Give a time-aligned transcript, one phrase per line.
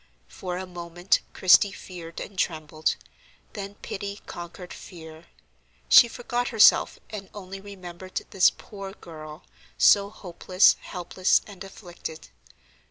[0.29, 2.95] For a moment Christie feared and trembled;
[3.53, 5.27] then pity conquered fear.
[5.89, 9.43] She forgot herself, and only remembered this poor girl,
[9.77, 12.29] so hopeless, helpless, and afflicted.